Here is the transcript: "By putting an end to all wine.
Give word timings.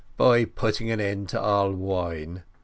"By 0.17 0.45
putting 0.45 0.89
an 0.89 0.99
end 0.99 1.29
to 1.29 1.39
all 1.39 1.73
wine. 1.73 2.41